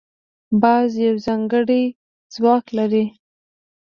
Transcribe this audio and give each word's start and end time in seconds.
باز 0.61 0.89
یو 1.07 1.15
ځانګړی 1.25 1.83
ځواک 2.33 2.65
لري 2.77 3.05